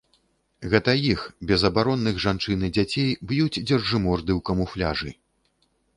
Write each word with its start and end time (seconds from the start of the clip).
Гэта 0.71 0.93
іх, 1.13 1.19
безабаронных 1.51 2.15
жанчын 2.25 2.65
і 2.69 2.69
дзяцей, 2.77 3.09
б'юць 3.33 3.63
дзяржыморды 3.73 4.31
ў 4.37 4.47
камуфляжы. 4.51 5.11